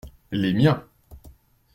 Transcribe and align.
Les 0.31 0.55
miens. 0.55 0.83